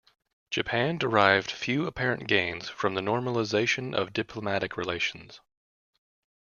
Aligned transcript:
Japan 0.49 0.97
derived 0.97 1.51
few 1.51 1.85
apparent 1.85 2.27
gains 2.27 2.67
from 2.67 2.95
the 2.95 3.01
normalization 3.01 3.93
of 3.93 4.13
diplomatic 4.13 4.75
relations. 4.75 5.41